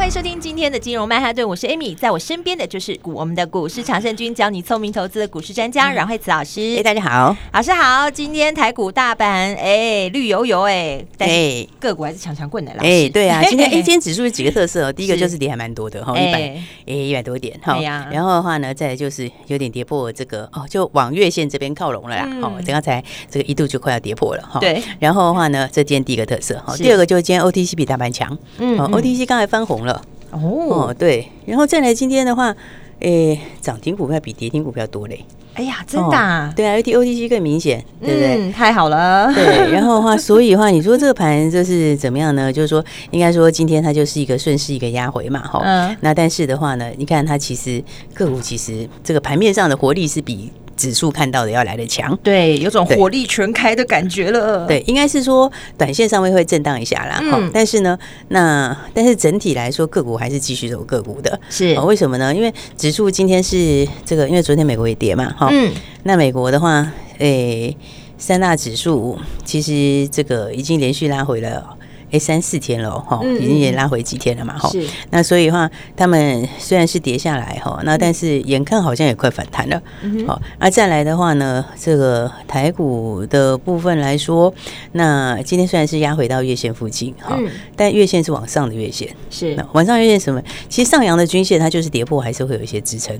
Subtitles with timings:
[0.00, 6.76] 欢迎收听今天的金融曼哈顿，我是 Amy，在我身边的就是股我们的股市常胜军，教你聪明投资的股市专家阮慧慈老师。
[6.78, 8.10] 哎，大家好，老师好。
[8.10, 12.72] 今天台股大盘哎绿油油哎，但是个股还是强强棍的。
[12.78, 16.40] 哎，对啊， 今天哎今天指数有几个特色哦， 第一个就是跌还蛮多的哈，一百
[16.86, 17.78] 哎一百多点哈，
[18.10, 22.26] 然后的话呢，再来就是有点跌破这个哦，就往月线这边靠拢了啦。
[22.40, 24.60] 哦，刚才这个一度就快要跌破了哈。
[24.60, 29.89] 对，然后的话呢，这今天第一个特色哈，第二个就是今天 OTC 比大盘强，嗯，OTC 刚才翻红了。
[30.30, 32.54] 哦，对，然后再来今天的话，
[33.00, 35.24] 诶，涨停股票比跌停股票多嘞。
[35.54, 38.52] 哎呀，真的，啊，对啊，OTC 更明显，对不对？
[38.52, 39.30] 太好了。
[39.34, 42.52] 对，然后的话，所以的话，你说这个盘就是怎么样呢？
[42.52, 45.60] 就是说，应该说今天它就是一个顺势一个压回嘛，哈。
[45.64, 45.94] 嗯。
[46.00, 47.82] 那但是的话呢，你看它其实
[48.14, 50.50] 个股其实这个盘面上的活力是比。
[50.80, 54.66] 指数看到的要来的强，对，有种火力全开的感觉了。
[54.66, 57.20] 对，应该是说短线上面会震荡一下啦。
[57.22, 61.38] 嗯，但是呢，那但是整体来说，个股还是继续走个股的。
[61.50, 62.34] 是，为什么呢？
[62.34, 65.50] 因为指数今天是这个，因为昨天美国也跌嘛，哈。
[65.52, 65.70] 嗯。
[66.04, 67.76] 那美国的话，诶，
[68.16, 71.76] 三大指数其实这个已经连续拉回了。
[72.10, 74.68] 哎，三四天了哈，已经也拉回几天了嘛哈。
[74.70, 74.84] 是。
[75.10, 79.80] 那所以的话，他们虽然是跌下来哈，那但是眼看好像也快反弹了。
[80.26, 84.52] 好，那再来的话呢，这个台股的部分来说，
[84.92, 87.38] 那今天虽然是压回到月线附近哈，
[87.76, 89.08] 但月线是往上的月线。
[89.30, 89.56] 是。
[89.72, 90.42] 往上月线什么？
[90.68, 93.16] 其实上扬的均线它就是跌破，还是会有一些支撑。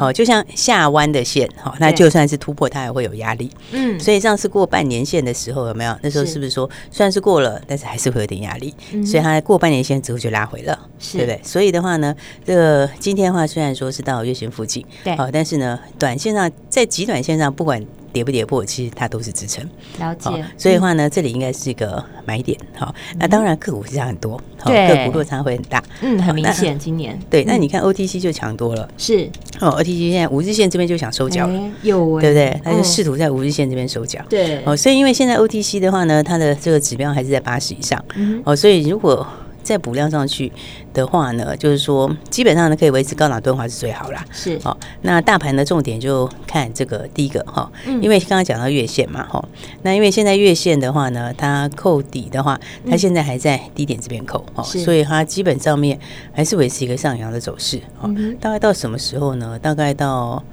[0.00, 3.48] 哦，就像下弯的线哈，那就算是突破，它也会有压力。
[3.70, 4.00] 嗯。
[4.00, 5.96] 所以上次过半年线的时候有没有？
[6.02, 8.23] 那时候是不是说虽然是过了，但是还是会。
[8.24, 8.74] 有点压力，
[9.04, 10.78] 所以它过半年线之后就拉回了，
[11.12, 11.40] 对不对？
[11.44, 12.14] 所以的话呢，
[12.44, 17.84] 这个今天的话虽然说是到月线附近，对，好，但是呢，短线上在极短线上不管。
[18.14, 19.68] 跌不跌破，其实它都是支撑。
[19.98, 22.56] 了解，所以的话呢，这里应该是一个买点。
[22.76, 25.82] 好，那当然个股是差很多，对，个股落差会很大。
[26.00, 27.42] 嗯，很明显，今年对。
[27.42, 29.28] 那你看 OTC 就强多了，是
[29.60, 32.60] 哦，OTC 现在五日线这边就想收脚了，有对不对？
[32.62, 34.20] 它就试图在五日线这边收脚。
[34.28, 38.02] 对，哦，所以因为现在 OTC 的话呢，它的这个指标还是在八十以上。
[38.44, 39.26] 哦，所以如果
[39.64, 40.52] 再补量上去
[40.92, 44.24] 的话呢，就是说基本上呢可以维持高档钝化是最好啦。
[44.30, 47.68] 是，好，那大盘的重点就看这个第一个哈，
[48.00, 49.42] 因为刚刚讲到月线嘛哈，
[49.82, 55.98] 那因为现在月线的话呢，它扣底的话，它现在还在低点这边扣哈，所以它基本上面
[56.32, 58.08] 还是维持一个上扬的走势啊。
[58.38, 59.58] 大概到什么时候呢？
[59.58, 60.44] 大概到。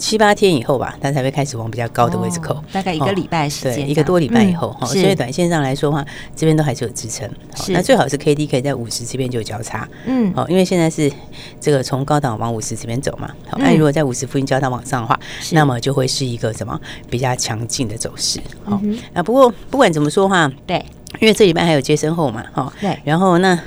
[0.00, 4.86] 七八天以后吧，它才会开始往比较高的位置扣，大概一个礼拜时间，对，一个多礼拜以后哈。
[4.86, 7.30] 所以短线上来说的话，这边都还是有支撑。
[7.68, 11.12] 那最好是 K D 可以在五十这边就有交叉，嗯，好，因为现在是
[11.60, 13.30] 这个从高档往五十这边走嘛。
[13.46, 15.20] 好，那如果在五十附近交叉往上的话，
[15.52, 18.40] 那么就会是一个什么比较强劲的走势。
[18.64, 18.80] 好，
[19.12, 20.82] 那不过不管怎么说话，对，
[21.20, 23.60] 因为这礼拜还有接生后嘛，哈，对，然后那。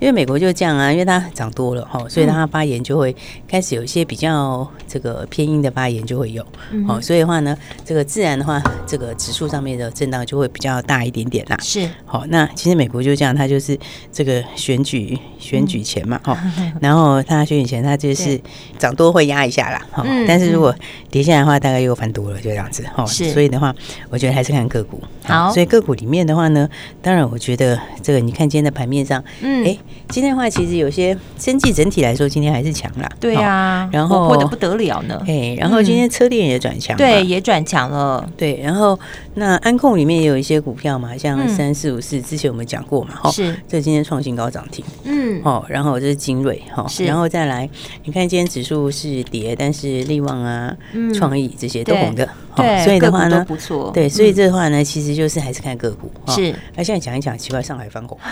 [0.00, 3.14] 因为美国就这样啊，因为它涨多了哈，所以它发言就会
[3.46, 6.44] 开始有一些比较这个偏硬的发言就会有，
[6.86, 11.56] 好，所以的话呢，这个自然的话，这个指数上面的震荡就会比较大一点点啦。
[11.60, 13.78] 是，好，那其实美国就这样，它就是
[14.10, 16.36] 这个选举选举前嘛，哈，
[16.80, 18.40] 然后它选举前它就是
[18.78, 20.74] 涨多会压一下啦，哈，但是如果
[21.10, 23.74] 跌下来的话，大概又翻多了，就这样子，哈，是，所以的话，
[24.08, 26.66] 我觉得还是看个股，好，所以个股里面的话呢，
[27.02, 29.76] 当然我觉得这个你看今天的盘面上，嗯，哎。
[30.08, 33.08] 今天的话，其实有些生技整体来说，今天还是强啦。
[33.20, 35.22] 对呀，然后活得不得了呢。
[35.26, 38.28] 哎，然后今天车电也转强，对，也转强了。
[38.36, 38.98] 对，然后
[39.34, 44.84] 那安控里面也有一些股票嘛，像三四五四，之前我们讲过嘛，哈，是，这今天创新高涨停。
[45.04, 47.68] 嗯，好，然后这是精锐哈，然后再来，
[48.04, 50.74] 你看今天指数是跌，但是力旺啊、
[51.14, 52.28] 创意这些都红的。
[52.56, 53.92] 对，所以的话呢，不错。
[53.94, 56.10] 对，所以这的话呢，其实就是还是看个股。
[56.26, 58.18] 是，那现在讲一讲，奇怪，上海翻红。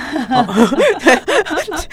[1.70, 1.87] Right.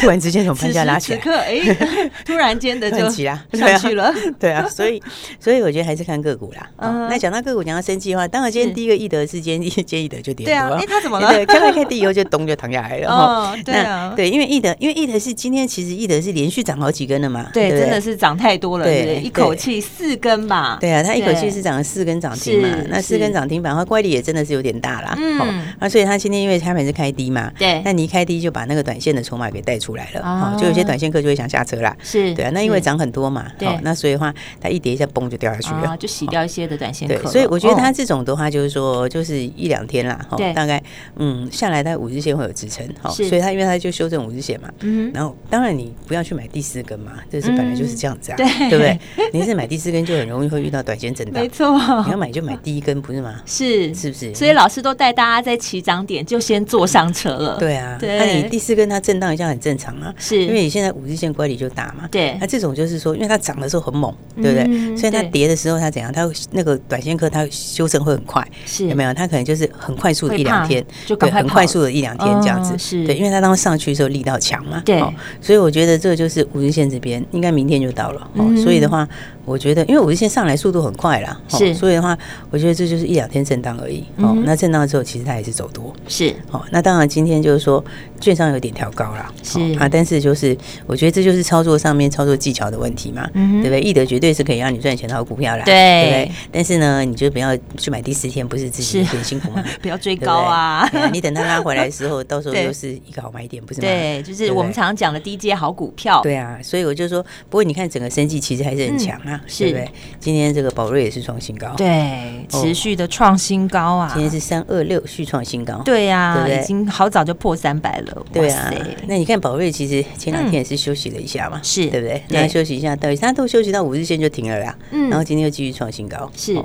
[0.00, 5.02] 突然之间从盘下拉起来，此刻哎，突然间的就起啊上去了，对啊，所以
[5.40, 6.68] 所以我觉得还是看个股啦。
[7.08, 11.44] 那讲到个股，讲到生技的话，当然今天第一个易德是今天今天易德就跌对啊，哎，他怎么了？
[11.46, 13.08] 开开开低以后就咚就躺下来了。
[13.08, 20.76] 哦，对啊，对，因为易德，因为易德是今天其实易德是连续涨好几根的嘛，对，真的是涨太多了，对，一口气四根吧。
[20.80, 25.14] 对啊，他一口气是涨了四根涨停嘛，那四根涨停板，的话乖离也真的是有点大啦。
[25.16, 25.38] 嗯，
[25.78, 40.82] 啊，所以他今天因为开盘是开低嘛，对，那你一开低就把那个短短线的筹码给带出来了，哦，就有些短线客就会想下车啦，是对啊，那因为涨很多嘛，对，那所以的话，它一跌一下嘣就掉下去了，就洗掉一些的短线客，所以我觉得它这种的话就是说，就是一两天啦，哈，大概
[41.16, 48.78] 嗯下来，它五日线会有支撑，哈，所以它因为它就修正五日线嘛，嗯，然后当然你不要去买第四根嘛，这是本来就是这样子啊，对。
[48.78, 48.98] 不对？
[49.32, 53.42] 你是买第四根就很容易会遇到短线震荡，没错，你要买就买第一根，不是吗？
[53.44, 54.32] 是，是不是？
[54.34, 64.12] 所以老师都带大家在起涨点就先坐上车了，对啊，那你第四根它震荡一下很正常啊，是因为你现在五日线乖离就大嘛，对，那这种就是说，因为它涨的时候很猛，
[64.42, 64.96] 对不对？
[64.96, 66.12] 所以它跌的时候它怎样？
[66.12, 69.14] 它那个短线客它修正会很快，是有没有？
[69.14, 75.00] 它可能就是很快速的一两天，就很快速的一两天这样子，是对，因为它当时上去的时候力道强嘛，对，
[75.40, 79.08] 所以我觉得这个就是五日线这边应该明天就到了，哦，所以的话。
[79.48, 82.16] 我觉得，因为五日线上来速度很快啦，是，所以的话，
[82.50, 84.04] 我觉得这就是一两天震荡而已。
[84.18, 85.94] 哦，那震荡之后，其实它也是走多。
[86.06, 87.82] 是，哦，那当然今天就是说，
[88.20, 90.56] 券商有点调高了，是啊，但是就是
[90.86, 93.80] 我觉得这就是操作上面操作技巧的问题嘛，对不对？
[93.80, 96.32] 易德绝对是可以让你赚钱的好股票啦，对不对？
[96.52, 99.64] 但是呢，你就不要去买第四天，不是自己很辛苦吗？
[99.80, 100.88] 不要追高啊！
[101.12, 103.86] 你等它拉回来的时候，到时候又是一个好买点，不是吗？
[103.86, 106.20] 对，就是我们常常讲的低阶好股票。
[106.22, 109.90] 对啊，所以我就说，不过你看整个生计其实还是很强啊，对不对？
[110.18, 114.10] 今天这个宝瑞也是创新高，对，持续的创新高啊！
[114.12, 118.72] 今天是三二六续创新高，对呀，已经好早就破三百了，对啊。
[119.06, 122.22] 那你看宝瑞其实前两天也是休息了一下嘛，是对不对？
[122.28, 126.56] 那休息一下，到它都休息到五日线就停了啦，嗯，然后今天又继续创新高，是。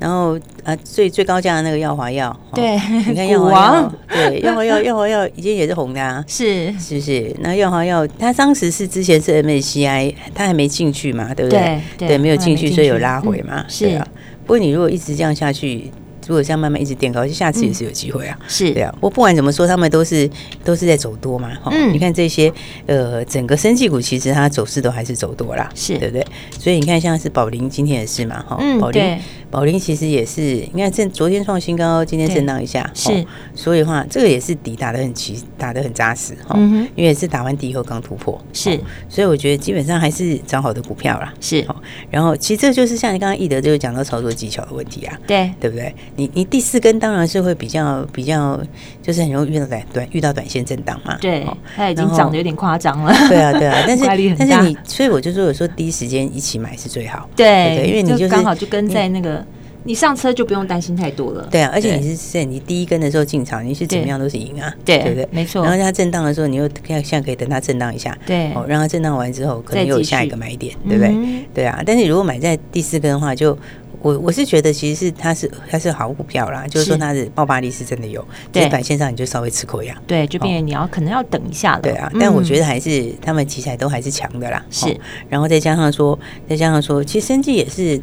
[0.00, 2.72] 然后啊，最最高价的那个药华药，对，
[3.06, 7.36] 你看药华药， 对，药华药 药华药以前也是红的啊，是是不是？
[7.40, 11.80] 那药华药它当时是之前是 MSCI，它还没进去嘛，对不对？
[11.98, 14.06] 对，没有进去，所以有拉回嘛，是啊。
[14.46, 15.90] 不过你如果一直这样下去。
[16.30, 18.38] 如果这样慢慢一直垫高，就下次也是有机会啊。
[18.46, 20.30] 是对啊，我不管怎么说，他们都是
[20.62, 21.50] 都是在走多嘛。
[21.72, 22.52] 嗯，你看这些
[22.86, 26.24] 呃，整个生技股其实它走势都还是走多啦，是对不对？
[26.56, 28.56] 所以你看，像是宝林今天也是嘛，哈。
[28.60, 29.18] 嗯，宝林
[29.50, 30.40] 宝林其实也是，
[30.72, 33.26] 你看这昨天创新高，今天震荡一下，是。
[33.56, 36.54] 所以的话，这个也是底打的很齐，打的很扎实哈。
[36.56, 38.78] 嗯，因为是打完底以后刚突破，是。
[39.08, 41.34] 所以我觉得基本上还是找好的股票啦。
[41.40, 41.66] 是。
[42.08, 45.18] 然后其实这就是像你刚刚易德就讲到操作技巧的问题啊。
[45.26, 45.92] 对，对不对？
[46.20, 48.60] 你你第四根当然是会比较比较，
[49.00, 51.16] 就是很容易遇到短短遇到短线震荡嘛。
[51.18, 53.10] 对，它已经涨得有点夸张了。
[53.28, 54.04] 对啊，对啊， 但是
[54.38, 57.26] 但是你，所以我就说有时候第一时间一起买是最好。
[57.34, 59.42] 对，因为你就刚好就跟在那个
[59.84, 61.48] 你上车就不用担心太多了。
[61.50, 64.70] 对啊，而且你是在你第一根的时候进场，你是怎么样都是赢啊。
[64.84, 65.26] 对，对不对？
[65.30, 65.64] 没错。
[65.64, 68.16] 然后它震荡的时候，你又现在可以等它震荡一下。
[68.26, 68.52] 对。
[68.52, 71.14] 哦，让它震荡完之后，可能又有下一个买点，对不对？
[71.54, 71.82] 对啊。
[71.86, 73.56] 但是如果买在第四根的话，就
[74.02, 79.96] 我我是觉得，其实是它是它是好股票啦，就是说它的爆发力是真的有，在短线上你就稍微吃亏呀。
[80.06, 81.80] 对，就变成你要可能要等一下了。
[81.80, 84.64] 对啊，但我觉得还是他们题材都还是强的啦。
[84.70, 84.94] 是，
[85.28, 86.18] 然后再加上说，
[86.48, 88.00] 再加上说，其实生计也是。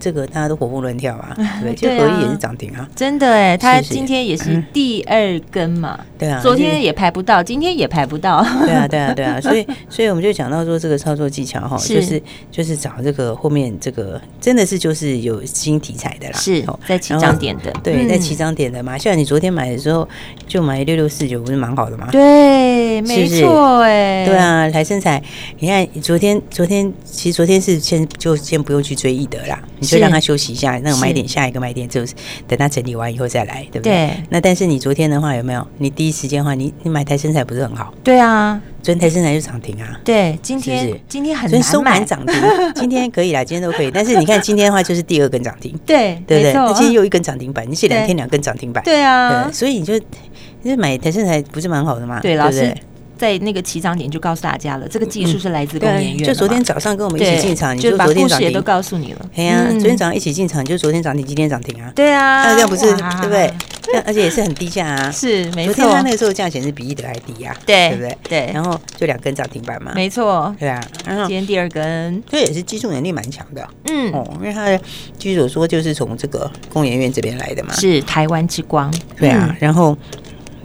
[0.00, 20.08] 这个大家都活蹦乱跳啊， 对，就合一也是涨停啊，真的哎，它今天也是第二根嘛，对啊，昨天也排不到，今天也排不到，对啊，对啊，对啊，所以 所以我们就讲到说这个操作技巧哈，就是就是找这个后面这个真的是就是有新题材的啦，是在起涨点的，对，在起涨点的嘛，像你昨天买的时候
[20.46, 22.08] 就买六六四九，不是蛮好的吗？
[22.12, 25.22] 对，没错，哎，对啊，来生财，
[25.58, 29.60] 你看昨天昨天其实昨天是先就先不用去追易德啦。
[29.88, 32.14] 就让他休息一下，那个买点下一个买点就是
[32.46, 33.92] 等他整理完以后再来，对不对？
[33.92, 34.10] 对。
[34.30, 35.66] 那但是你昨天的话有没有？
[35.78, 37.92] 你第一时间的话，你你买台身材不是很好？
[38.02, 40.00] 对啊，昨天台身材就涨停啊。
[40.04, 42.34] 对，今天是是今天很难盘涨停。
[42.74, 43.90] 今天可以啦，今天都可以。
[43.90, 45.78] 但是你看今天的话，就是第二根涨停。
[45.86, 46.52] 对，对不对？
[46.52, 48.82] 那今天又一根涨停板，你写两天两根涨停板。
[48.84, 49.50] 对啊。
[49.52, 49.98] 所以你就
[50.62, 52.20] 你买台生财不是蛮好的吗？
[52.20, 52.74] 对，老师。
[53.18, 56.24] 在那个起涨点就告诉大家了，这个技术是来自工研院。
[56.24, 59.28] 就昨天早上跟我们一起进场，你就昨天涨停都告诉你了。
[59.34, 61.92] 对呀，昨天早上一起进场，就昨天涨停，今天涨停啊。
[61.94, 63.52] 对啊，那这样不是对不对？
[64.04, 65.10] 而且也是很低价啊。
[65.10, 65.74] 是，没错。
[65.74, 67.56] 昨天它那个时候价钱是比一德还低啊。
[67.64, 68.18] 对，对不对？
[68.28, 68.50] 对。
[68.52, 69.92] 然后就两根涨停板嘛。
[69.94, 70.54] 没错。
[70.58, 70.78] 对啊。
[71.06, 73.66] 然后今天第二根，这也是技术能力蛮强的。
[73.86, 74.12] 嗯。
[74.12, 74.78] 哦，因为它的
[75.18, 77.72] 据所说就是从这个工研院这边来的嘛。
[77.74, 78.92] 是台湾之光。
[79.16, 79.96] 对啊，然后。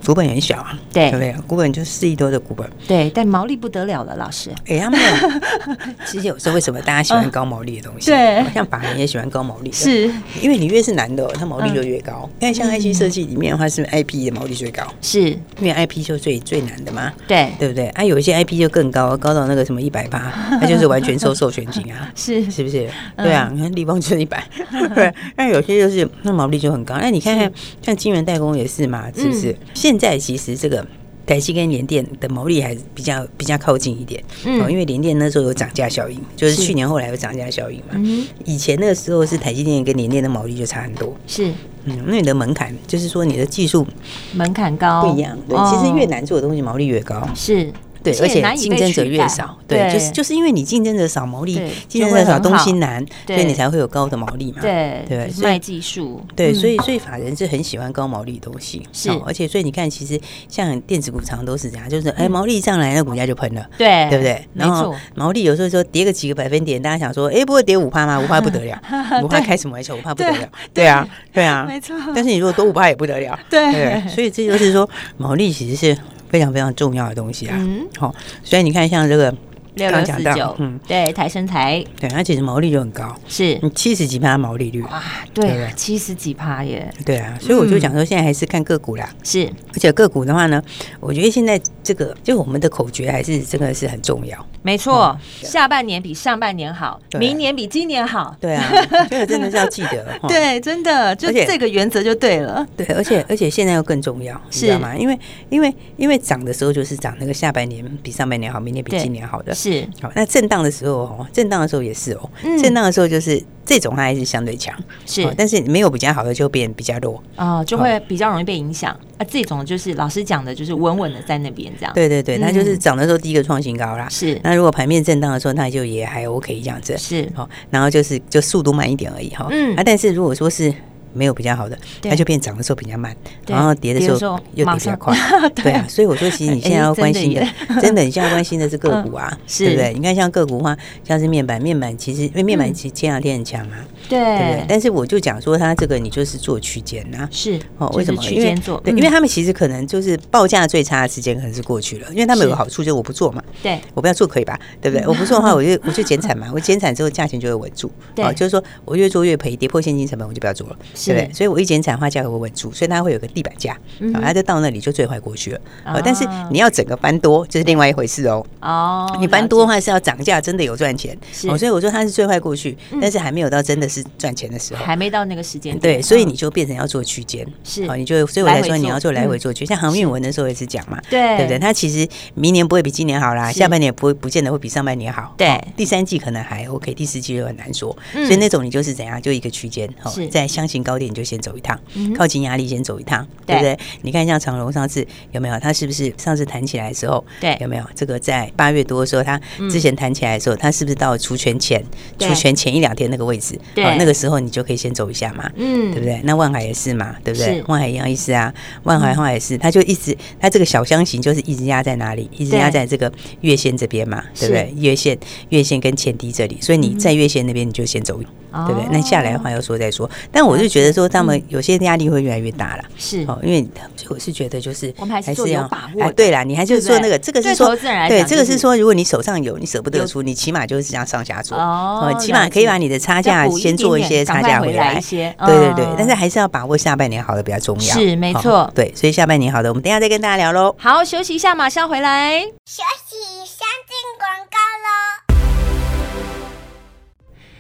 [0.05, 1.33] 股本很小啊，对对不对？
[1.47, 4.49] 股本就四亿多的股本，对，但毛利不得了了，老师。
[4.67, 4.99] 哎，他们
[6.05, 8.11] 其实有时候为什么大家喜欢高毛利的东西？
[8.11, 12.29] 对，像法人也喜欢高毛利，是因为你越是难的，它毛利就越高。
[12.39, 17.87] 因为像 IC 设计里面的话，是 IP 的毛利最高，是因为 IP 就最最难的嘛，对，对不对？
[17.89, 22.89] 啊，有一些 IP 就更高，高到那个什么一百八， 它就是完全收授权金啊，是是不是？
[23.17, 24.43] 对啊，你看立邦就一百，
[24.93, 26.95] 对，那有些就是那毛利就很高。
[26.99, 29.55] 那你看看像金源代工也是嘛，是不是？
[29.73, 30.83] 现现在其实这个
[31.23, 43.85] 台积跟联电的毛利还比较比较靠近一点，嗯，因为联电那时候有涨价效应，就是去年后来有涨价效应嘛，嗯，以前那个时候是台积电跟联电的毛利就差很多，是，嗯，因为你的门槛就是说你的技术
[44.33, 45.03] 门槛高。
[45.03, 47.71] 不一样，对，其实越难做的东西毛利越高，是。
[48.03, 54.59] 对，而且竞争者越少，对，就是就是因为你竞争者少，毛利竞争者少，东西难，所以你才会有高的毛利嘛。
[54.61, 60.19] 对对，卖技术，对，所以所以法人是很喜欢高毛利的东西，是，而且所以你看，其实
[60.49, 64.45] 像电子股常都是这样，就是哎，毛利上来，那股价就喷了，对，对不对？
[64.53, 68.19] 然后毛利有时候说跌个几个百分点，大家想说，哎，不会跌五趴吗？
[68.19, 68.81] 五趴不得了，
[69.23, 69.95] 五趴开什么玩笑？
[69.95, 71.95] 五趴不得了，对啊，对啊，没错。
[72.13, 75.97] 但是你如果多五趴也不得了，对，所以这就是说毛利其实是。
[76.33, 77.55] 非常非常重要的东西啊，
[77.99, 79.31] 好、嗯，所以你看，像这个。
[79.75, 85.03] 六六四九，嗯，对，台生材，对，它其实毛利就很高，是，七十几趴毛利率，啊，
[85.33, 90.61] 对，七十几趴耶，对啊，所以我就讲说，现在还是看个股啦，是，而且个股的话呢，
[90.99, 98.63] 我觉得现在这个就我们的口诀还是真的是很重要，没错，下半年比上半年好，明年比今年好，对啊，
[99.09, 104.95] 这个真的是要记得， 对，真的，就这个原则就对了，对，而且 而且现在又更重要，你知道吗？
[104.95, 109.53] 因为因为因为涨的时候就是涨那个下半年比上半年好，明年比今年好的。
[109.71, 112.29] 是好，那震荡的时候哦，震荡的时候也是哦，
[112.61, 119.25] 震荡的时候就是这种它还是相对强，是，但是没有比较好的就变比较弱哦，就会比较容易被影响啊。
[119.29, 121.93] 这种就是老师讲的，就是稳稳的在那边这样。
[121.93, 124.07] 对对对，它就是涨的时候第一个创新高啦。
[124.09, 126.97] 是，那如果盘面震荡的时候，那就也还 OK 这样子。
[126.97, 129.47] 是，好，然后就是就速度慢一点而已哈。
[129.49, 130.73] 嗯，啊，但是如果说是。
[131.13, 133.15] 没有比较好的，它就变涨的时候比较慢，
[133.47, 135.15] 然后跌的时候又跌比较快，
[135.55, 137.45] 对啊，所以我说其实你现在要关心的，
[137.81, 139.93] 真的你现在关心的是个股啊，对不对？
[139.93, 144.19] 你看像个股的话，像是面板，面板其实因为面板其实前两天很强啊，对。
[144.23, 144.65] 对不对？
[144.67, 148.23] 但是我就讲说它这个你就是做区间呐，是哦，为什么？
[148.29, 154.59] 因为做，对，因为他们其实可能就是报价最差的时间可能是过去了，因为他们有个好处就是我不做嘛，对，我不要做可以吧？
[154.81, 155.05] 对不对？
[155.07, 160.77] 我不做的话，我就我就减产嘛，我减产之后价钱就会稳住，哦，就是说我越做越赔，跌破现金成本我就不要做了，
[161.11, 161.33] 对不对？
[161.33, 161.83] 所以我一减。
[161.83, 165.59] 产化价格会稳住，所以它会有个地板价，嗯、它就到那里就最坏过去了。
[165.83, 168.45] 啊、但是你要整个翻多，这、就是另外一回事哦。
[168.61, 171.13] 哦，你翻多的话是要涨价，真的有赚钱。
[171.49, 175.77] 哦，所以我说它是最坏过去，嗯、但是还没有到真的是赚钱的时候，还没到那个时间。
[175.77, 177.45] 对，所以你就变成要做区间。
[177.65, 181.59] 是哦，你就所以我才说你要做来回做区，嗯、像航运文的时候也是讲嘛，对对不对？
[181.59, 185.33] 它其实明年不会比今年好啦，下半年也不会不见得会比上半年好。
[185.37, 187.93] 对，第三季可能还 OK，第四季就很难说。
[188.13, 192.53] 嗯、所以那种你就是怎样，就一个区间哦，是在箱型高点你就先走一趟，嗯、靠近压。
[192.53, 193.75] 力先走一趟，对不对？
[194.03, 195.59] 你看像长荣上次有没有？
[195.59, 201.83] 它是不是上次弹起来的时候，对，有没有这个在八月多的时候，它之前弹起来的时候，它是不是到除权前、
[202.19, 203.59] 除权前一两天那个位置？
[203.73, 206.21] 对，那个时候你就可以先走一下嘛，嗯，对不对？
[206.25, 207.63] 那万海也是嘛，对不对？
[207.67, 212.29] 万海一样意思啊，万海话也是，它就一直它这个小箱型就是一直压在哪里？
[212.37, 214.71] 一直压在这个月线这边嘛，对不对？
[214.77, 215.17] 月线
[215.49, 218.19] 月线跟前低这里，所以你在月线那边你就先走，
[218.67, 218.87] 对不对？
[218.89, 222.53] 那下来的话要说再说，但我就觉得说他们有些压力会越来越。
[222.55, 223.67] 大了，是哦，因为
[224.07, 226.11] 我是觉得就是我们还是要把握。
[226.11, 235.35] 对啦，你还就是做那个，这个是说对，这个是说，如果你手上有，你舍不得出，你起码就是这样上下做哦，起码可以把你的差价先做一些差价回来一些。
[235.47, 237.95] 对对对，但是还是要把握下半年好的比较重要。
[237.95, 240.75] 是没错，对，所以下半年好的，我们等下再跟大家聊喽。
[240.77, 242.39] 好，休息一下，马上回来。
[242.39, 244.72] 休息，先进广告喽。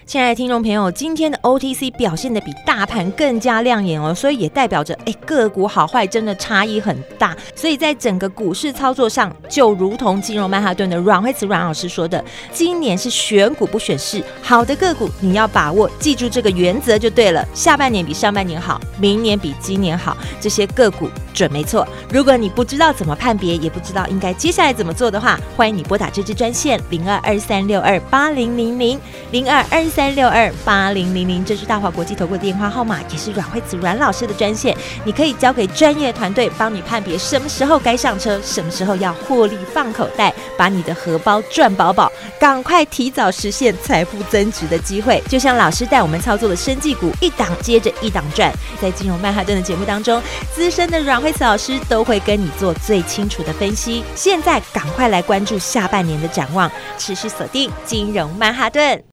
[0.05, 7.35] 亲爱的听众朋友，今天的 OTC 表现的比大盘更加亮眼哦，所以也代表着，哎，个股好坏真的差异很大。
[7.55, 17.47] 所以在整个股市操作上，就如同金融曼哈顿的阮慧慈阮老师说的，今年是选股不选市，好的个股你要把握，记住这个原则就对了。
[17.53, 21.87] 下半年比上半年好，明年比今年好，这些个股准没错。
[22.11, 28.99] 如果你不知道怎么判别，也不知道应该接下来怎么做的话，欢迎你拨打这支专线零二二三六二八零零零
[29.31, 29.92] 零二二。
[29.95, 34.75] 三六二八零零零，这是大华国际投顾的电话号码，也是阮惠慈阮老师的专线。
[35.03, 45.21] 你可以交给专业团队帮你判别什么时候该上车，什么时候要获利放口袋，把你的荷包赚饱饱，赶快提早实现财富增值的机会。
[45.29, 48.51] 就像老师带我们操作的生技股，一档接着一档赚。
[48.81, 50.19] 在金融曼哈顿的节目当中，
[50.55, 54.03] 资深的阮惠慈老师都会跟你做最清楚的分析。
[54.15, 59.12] 现在赶快来关注下半年的展望，持续锁定金融曼哈顿。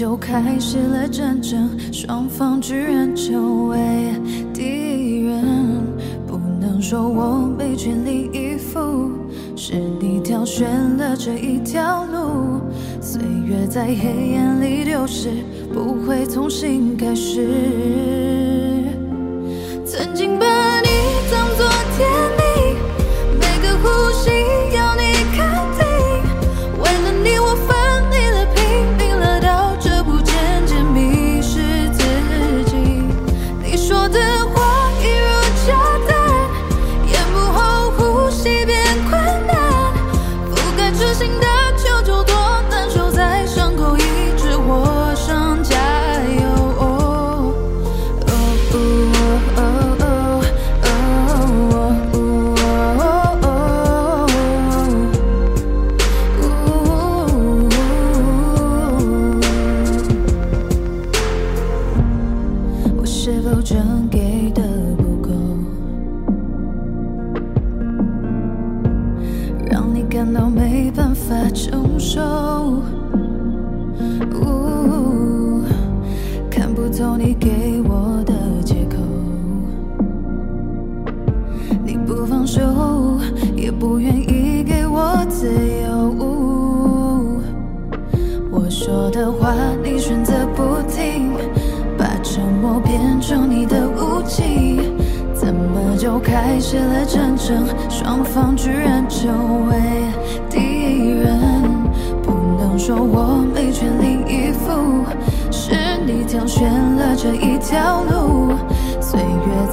[0.00, 3.78] 就开始了战争，双方居然成为
[4.50, 5.44] 敌人。
[6.26, 9.10] 不能说我没全力以赴，
[9.54, 12.62] 是你挑选了这一条路。
[12.98, 15.28] 岁月在黑暗里流逝，
[15.70, 18.49] 不会重新开始。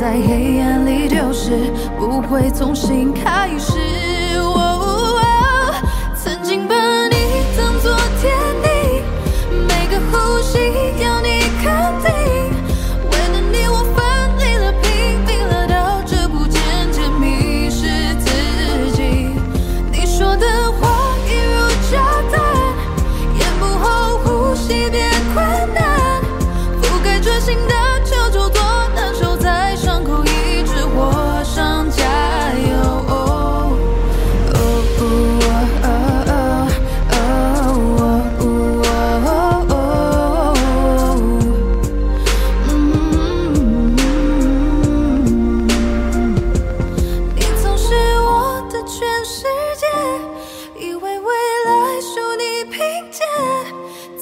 [0.07, 3.96] 在黑夜里丢失不会重新开始。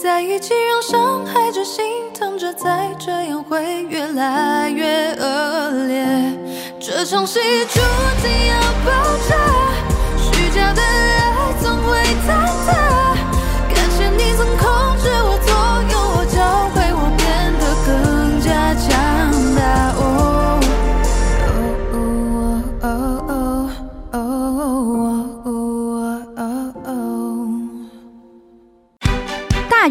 [0.06, 6.06] 在一起，让伤害着、心疼着，再这样会越来越恶劣。
[6.80, 7.80] 这场戏注
[8.22, 8.92] 定要爆
[9.28, 9.36] 炸，
[10.20, 12.85] 虚假的爱总会坍塌。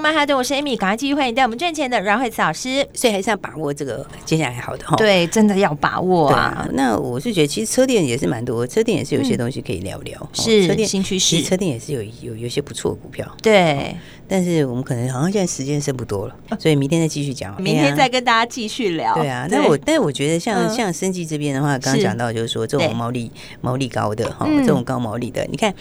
[0.00, 2.86] 曼哈顿，我是 Amy，赶快继续欢迎带我们赚钱的阮慧慈老师。
[2.94, 4.96] 所以还是要把握这个接下来好的哈。
[4.96, 6.68] 对，真的要把握啊，啊。
[6.72, 10.18] 那我是觉得，其实车店也是蛮多，车店也是有些东西可以聊聊。
[10.22, 13.30] 嗯、是车店新趋势，车电也是有有有些不错的股票。
[13.42, 13.94] 对，
[14.26, 17.54] 但是我们可能好像现在时间剩不多了，所以明天再继续讲。
[17.60, 19.14] 明天再跟大家继续聊。
[19.14, 25.74] 对啊，但我但是我觉得像像生技这边的话，刚刚讲到就是说这种毛利毛利高的哈，这种高毛利的，你看。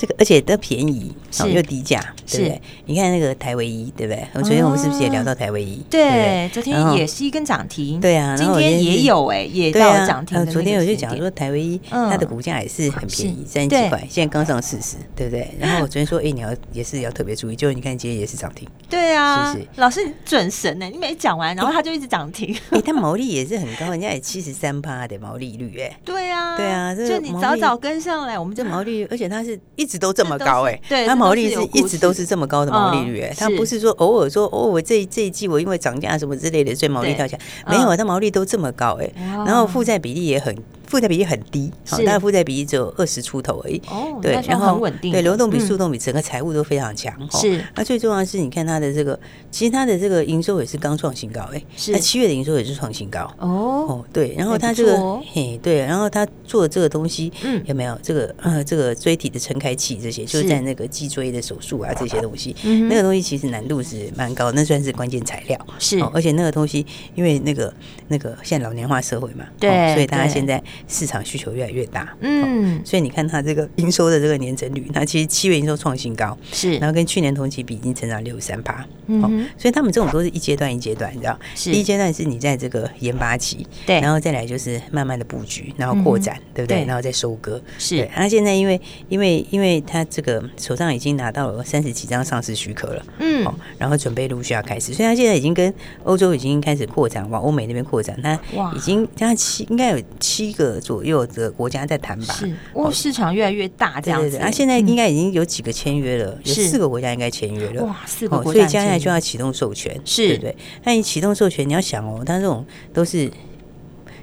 [0.00, 2.62] 这个而且都便宜，好又低价，对不对？
[2.86, 4.26] 你看那个台唯一，对不对？
[4.42, 5.84] 昨天我们是不是也聊到台唯一？
[5.90, 8.00] 对，昨天也是一根涨停。
[8.00, 10.42] 对啊，今天也有哎，也到涨停。
[10.46, 15.54] 昨天我就讲说台唯一，它的股价也是很便宜，三十几块，现在刚上四十，对不对？
[15.58, 18.66] 然后我昨天说，哎，你要也是要特别注意，就是你看今天也是涨停。
[18.88, 19.68] 对啊，是不是？
[19.76, 22.56] 老师准神呢，你没讲完，然后它就一直涨停。
[22.70, 25.94] 哎，它毛利也是很高，人家也七十三趴的毛利率，哎。
[26.02, 30.80] 对啊，对啊，就你早早跟上来，我们这毛利率，而且它是一直都这么高，哎。
[30.88, 39.10] 对，它毛利是一直都是这么高的毛利率，哎，它不是说偶尔说哦，我这这一季我因为涨价什么之类的，所以毛利跳起来，没有，它毛利都这么高，哎，
[39.44, 40.54] 然后负债比例也很。
[40.90, 43.80] 负债比例很低，好，大概负债比例只有二十出头而已。
[43.88, 47.14] 哦，对，然后很稳定，对，流动比、速动比，整个财务都非常强。
[47.30, 49.16] 是，那最重要的是，你看它的这个，
[49.52, 53.20] 其实它的这个营收也是刚创新高，哎，是，那七月的营收也是创新高。
[53.38, 53.46] 哦，
[53.88, 57.96] 哦，对，然后它这个，嘿，对，然后它做的这个东西，嗯，有没有？
[58.02, 62.56] 这个呃，这个椎体的撑开器这些，就是在那个脊椎的手术啊这些东西，
[62.88, 65.66] 那个东西其实难度是蛮高，那算是关键材料。
[65.78, 67.72] 是，而且那个东西，因为那个
[68.08, 70.60] 那个现在老年化社会嘛，对，所以大家现在。
[70.88, 86.84] 市场需求越来越大，嗯，所以你看它这个营收的这个年增率，那其实七月营收创新高，是，然后跟去年同期比已经成长六十三趴，嗯，所以他们这种都是一阶段一阶段，你知道，第一阶段是你在这个研发期，对，然后再来就是慢慢的布局，然后扩展，对不对？
[86.84, 88.08] 然后再收割，是。
[88.16, 95.72] 那现在因为因为因为他这个手上已经拿到了三十几张上市许可了，嗯，哦然后准备陆续要开始，所以他现在已经跟
[96.04, 98.38] 欧洲已经开始扩展，往欧美那边扩展，他
[98.76, 100.69] 已经他七应该有七个。
[100.78, 104.26] 左右的国家在谈吧，是，哦，市场越来越大，这样子。
[104.26, 110.54] 对对对，啊，现在应该已经有几个签约了，有四个国家应该签约了，哇，四个国家，所以接下来就要启动授权，是，对？
[110.84, 113.30] 那你启动授权，你要想哦，它这种都是。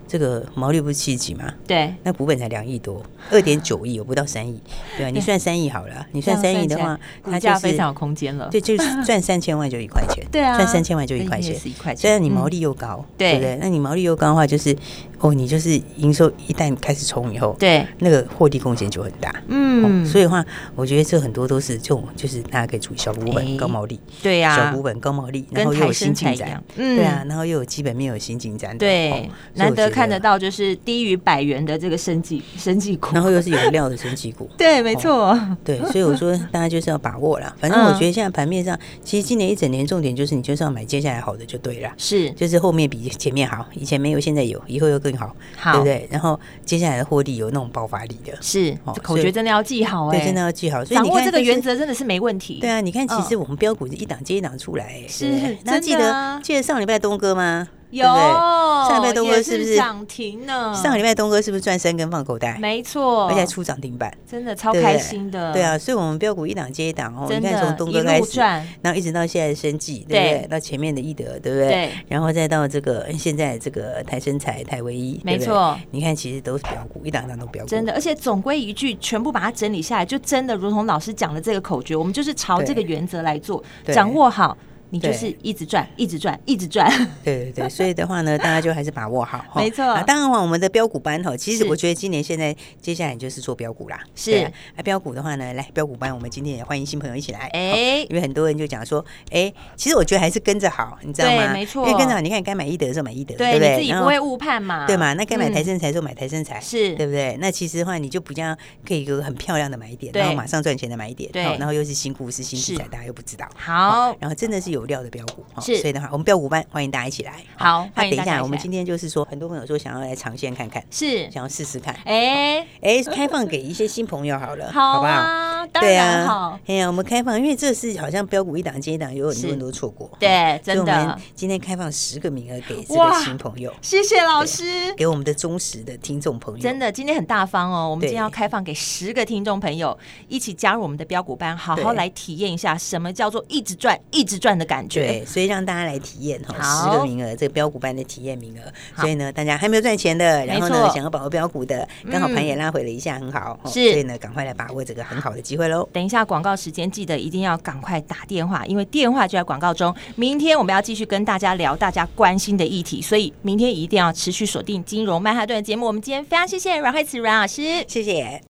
[0.07, 1.53] 这个毛利不是七几吗？
[1.67, 4.59] 对，那股本才两亿多，二点九亿，有不到三亿，
[4.97, 13.35] 对啊，你算三亿好了，你算三亿的话，它就非常有空间了，对，就是赚三千万就一块钱， 对啊，赚三千万就一块钱，一块钱，虽然你毛利又高，对。
[13.35, 13.57] 不对？
[13.59, 14.75] 那你毛利又高的话，就是
[15.19, 20.43] 哦，你就是营收一旦开始冲以后，对，那个获利贡献就很大，嗯，所以的话，
[20.75, 29.91] 我觉得这很多都是这种，就是大家可以注意小股本高毛利，对呀，小股本高毛利，然后又有新进展，嗯，对啊，然后又有基本面有新进展，对，难得。
[29.97, 37.53] 看得到就是低于百元的这个生技生技股，然后又是有料的生技股， 对，没错、哦，对，所以我说大家就是要把握了。
[37.59, 45.71] 反正我觉得现在盘面上，其实今年一整年重点就是你就是要买接下来好的就对了，是，就是后面比前面好，以前没有现在有，以后又更好，好。
[45.73, 46.07] 对不对？
[46.11, 50.83] 然后接下来的获利有那种爆发力的，是，口诀真的要记好哎，对，真的要记好。
[50.83, 52.59] 所以掌握这个原则真的是没问题。
[52.59, 57.67] 对啊，你看，其实我们标股是一档接一档出来，是，那记得记得上礼拜东哥吗？
[57.89, 60.73] 有，上礼拜东哥是不是涨停呢？
[60.75, 62.57] 上个礼拜东哥是不是赚三根放口袋？
[62.59, 65.53] 没错，而且还出涨停板，真的超开心的。
[65.53, 67.27] 对啊，所以我们标股一档接一档哦。
[67.29, 70.47] 你看从东哥开始，然后一直到现在的生技，对不对？
[70.49, 71.69] 到前面的易德，对不对？
[71.69, 71.91] 对。
[72.09, 75.77] 然后再到这个现在这个台生财、台唯一，没错。
[75.91, 77.69] 你看，其实都是标股，一档档都标股。
[77.69, 84.57] 真的，而且总归一句，全部把它整理下来，就真的如同老师讲的这个口诀，我们就是朝这个原则来做，掌握好。
[84.89, 86.89] 你就是一直赚，一直赚，一直赚。
[87.23, 89.43] 对对对， 所以的话呢，大家就还是把握好。
[89.55, 89.83] 没错。
[89.83, 93.99] 啊，当然话，我们的标股班哈，其实我觉得今年现在接下来就是做标股啦。
[94.15, 94.31] 是。
[94.75, 97.47] 啊，标股的话呢，来标股班，我们今天也欢迎新朋友一起来。
[97.53, 101.51] 哎，因为很多人就讲说，哎，其实我觉得还是跟着好，你知道吗？
[101.53, 101.85] 没错。
[101.87, 103.77] 因为跟着好，你看该买一德的时候买一德，对不对？
[103.77, 105.13] 自己不会误判嘛，对嘛？
[105.13, 107.37] 那该买台生财的时候买台生财，是对不对？
[107.39, 113.47] 那其实的话，你就比较可以有个很漂亮的买点，然后马上赚钱的买点，对，然后又是新故事、新题材，大家又不知道。
[113.55, 115.43] 好，然后真的是有料的标股。
[115.61, 117.33] 是，所以的话，我们标股班欢迎大家一起来。
[117.55, 121.93] 好，那等一下，我们今天就是说，很多朋友说想要来尝鲜看看，是想要试试看。
[122.05, 125.67] 哎哎，开放给一些新朋友好了，好不好？
[125.73, 130.09] 对啊，哎呀，我们开放，因为这是好像标股一档接一档，有很多人都错过。
[130.19, 131.19] 对，真的。
[131.35, 136.59] 今天开放十个名额给这个新朋友，谢谢老师，给我们的忠实的听众朋友。
[136.61, 145.07] 真的，今天很大方哦，我们今天要开放给十个听众朋友一起加入我们的标股班，好好来体验一下什么叫做一直赚、一直赚的感觉。
[145.07, 149.01] 对，所以让大家来体验哈，十个名额，这个标股班的体验名额。
[149.01, 153.59] 所以呢，大家还没有赚钱的，然后呢，想要把握标股的，刚好盘也拉回了一下，很好。
[153.65, 155.87] 是，所以呢，赶快来把握这个很好的机会喽。
[155.91, 159.95] 等一下广告时间，记得一定要赶快打电话，因为电话就在广告中。
[160.15, 165.85] 明天我们要继续跟大家聊大家关心的议题，所以明天一定要持续锁定金融曼哈顿的节目。
[165.85, 168.43] 我们今天非常谢谢阮慧慈阮老师，谢谢。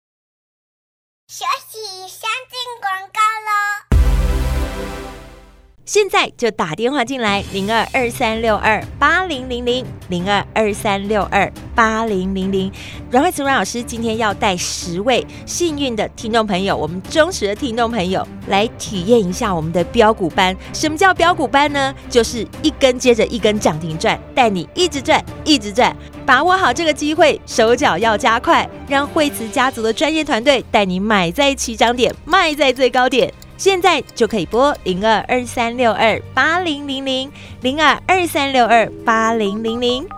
[1.28, 1.78] 休息，
[2.08, 3.27] 先进广告喽。
[5.88, 12.70] 现在就打电话进来，零二二三六二八零零零，零二二三六二八零零零。
[13.10, 20.54] 阮慧慈阮老师今天要带十位幸运的听众朋友，我们忠实的听众朋友来体验一下我们的标股班。
[20.74, 21.96] 什么叫标股班呢？
[22.10, 25.96] 就是一根接着一根涨停赚，带你一直赚，一直赚。
[26.26, 33.34] 把握好这个机会，手脚要加快，让惠慈家族的专业团队带你买在起涨点，卖在最高点。
[33.58, 40.17] 现在就可以拨零二二三六二八零零零零二二三六二八零零零。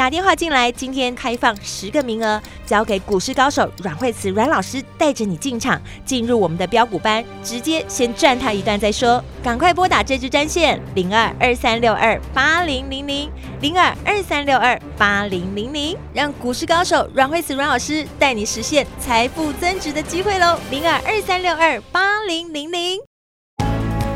[0.00, 9.22] 打电话进来，今天开放十个名额，交给股市高手阮慧慈阮老师带着你进场，进入我们的标股班，直接先赚他一段再说。
[9.42, 20.58] 赶快拨打这支专线零二二三六二八零零零零二二三六二八零零零，让股市高手阮慧慈阮老师带你实现财富增值的机会喽！
[20.70, 23.09] 零二二三六二八零零零。